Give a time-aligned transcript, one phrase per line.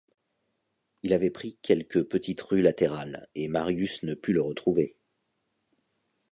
[1.03, 4.95] Il avait pris quelque petite rue latérale, et Marius ne put le retrouver.